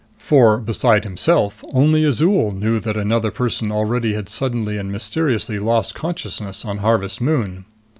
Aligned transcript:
For, 0.17 0.57
beside 0.57 1.03
himself, 1.03 1.63
only 1.73 2.03
Azol 2.05 2.51
knew 2.51 2.79
that 2.79 2.97
another 2.97 3.29
person 3.29 3.71
already 3.71 4.13
had 4.15 4.29
suddenly 4.29 4.79
and 4.79 4.91
mysteriously 4.91 5.59
lost 5.59 5.93
consciousness 5.93 6.65
on 6.65 6.79
Harvest 6.79 7.21
Moon. 7.21 7.65